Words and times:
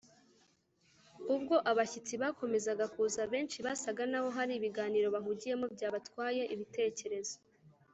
Ubwo 1.35 1.55
abashyitsi 1.71 2.13
bakomezaga 2.21 2.85
kuza, 2.93 3.21
benshi 3.33 3.57
basaga 3.65 4.03
naho 4.11 4.27
hari 4.37 4.53
ibiganiro 4.55 5.07
bahugiyemo 5.15 5.65
byabatwaye 5.75 6.43
ibitekerezo 6.53 7.35